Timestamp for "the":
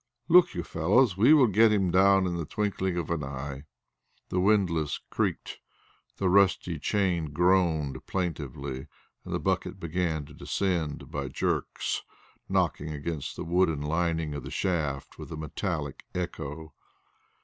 2.35-2.43, 4.29-4.39, 6.17-6.27, 9.31-9.39, 13.35-13.43, 14.41-14.49